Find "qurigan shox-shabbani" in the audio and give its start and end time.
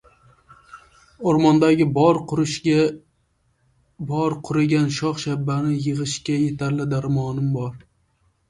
4.49-5.79